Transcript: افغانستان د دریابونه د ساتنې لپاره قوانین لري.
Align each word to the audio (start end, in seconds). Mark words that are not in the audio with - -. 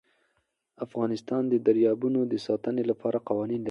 افغانستان 0.85 1.43
د 1.49 1.53
دریابونه 1.67 2.19
د 2.31 2.33
ساتنې 2.47 2.83
لپاره 2.91 3.17
قوانین 3.27 3.57
لري. 3.57 3.59